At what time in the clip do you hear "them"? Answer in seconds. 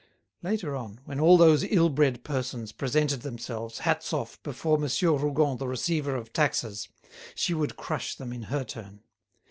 8.15-8.33